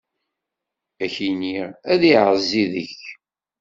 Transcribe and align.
Ad 1.03 1.09
k-ineɣ, 1.15 1.69
ad 1.91 2.01
iɛezzi 2.11 2.63
deg-k! 2.73 3.03